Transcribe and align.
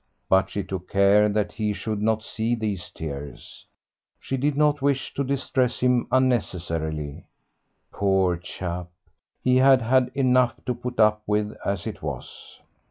But 0.29 0.49
she 0.49 0.63
took 0.63 0.89
care 0.89 1.29
that 1.29 1.51
he 1.51 1.73
should 1.73 2.01
not 2.01 2.23
see 2.23 2.55
these 2.55 2.89
tears; 2.89 3.67
she 4.19 4.35
did 4.35 4.57
not 4.57 4.81
wish 4.81 5.13
to 5.13 5.23
distress 5.23 5.79
him 5.79 6.07
unnecessarily. 6.11 7.27
Poor 7.91 8.35
chap! 8.37 8.87
he 9.43 9.57
had 9.57 10.09
enough 10.15 10.55
to 10.65 10.73
put 10.73 10.99
up 10.99 11.21
with 11.27 11.55
as 11.63 11.85
it 11.85 12.01
was. 12.01 12.57